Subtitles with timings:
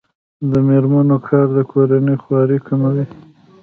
[0.51, 3.05] د میرمنو کار د کورنۍ خوارۍ کموي.